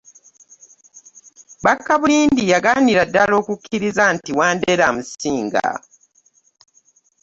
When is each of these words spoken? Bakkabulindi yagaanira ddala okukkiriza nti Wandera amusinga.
Bakkabulindi 1.63 2.43
yagaanira 2.53 3.03
ddala 3.09 3.33
okukkiriza 3.41 4.03
nti 4.15 4.31
Wandera 4.37 4.83
amusinga. 4.91 5.63